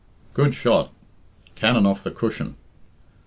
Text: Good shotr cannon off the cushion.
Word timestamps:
Good 0.33 0.53
shotr 0.55 0.89
cannon 1.53 1.85
off 1.85 2.01
the 2.01 2.09
cushion. 2.09 2.55